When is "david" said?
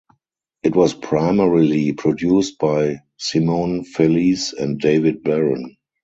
4.79-5.21